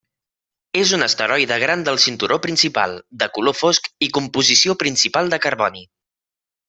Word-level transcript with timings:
És 0.79 0.93
un 0.97 1.05
asteroide 1.07 1.59
gran 1.63 1.83
del 1.89 1.99
cinturó 2.05 2.39
principal, 2.45 2.95
de 3.25 3.29
color 3.37 3.57
fosc 3.59 3.91
i 4.07 4.09
composició 4.19 4.77
principal 4.85 5.31
de 5.35 5.41
carboni. 5.45 5.85